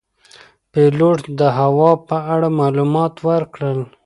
[0.71, 3.79] پیلوټ د هوا په اړه معلومات ورکړل.